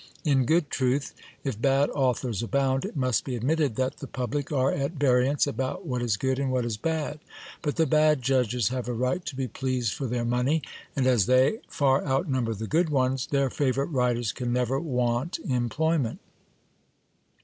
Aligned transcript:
In 0.25 0.45
good 0.45 0.71
truth, 0.71 1.13
if 1.43 1.61
bad 1.61 1.91
authors 1.91 2.41
abound, 2.41 2.85
it 2.85 2.95
must 2.97 3.23
be 3.23 3.35
admitted 3.35 3.75
that 3.75 3.97
the 3.97 4.07
public 4.07 4.51
are 4.51 4.71
at 4.71 4.93
variance 4.93 5.45
about 5.45 5.85
what 5.85 6.01
is 6.01 6.17
good 6.17 6.39
and 6.39 6.49
what 6.51 6.65
is 6.65 6.75
bad: 6.75 7.19
but 7.61 7.75
the 7.75 7.85
bad 7.85 8.23
judges 8.23 8.69
have 8.69 8.87
a 8.87 8.93
right 8.93 9.23
to 9.23 9.35
be 9.35 9.47
pleased 9.47 9.93
for 9.93 10.07
their 10.07 10.25
money; 10.25 10.63
and 10.95 11.05
as 11.05 11.27
they 11.27 11.59
far 11.67 12.03
outnumber 12.03 12.55
the 12.55 12.65
good 12.65 12.89
ones, 12.89 13.27
their 13.27 13.51
favourite 13.51 13.91
writers 13.91 14.31
can 14.31 14.51
never 14.51 14.79
want 14.79 15.37
employment. 15.47 16.17